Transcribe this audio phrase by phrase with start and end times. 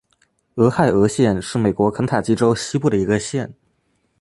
[0.55, 3.53] 俄亥俄县是美国肯塔基州西部的一个县。